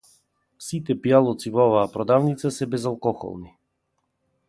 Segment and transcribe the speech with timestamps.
[0.67, 3.57] Сите пијалоци во оваа продавница се безалкохолни.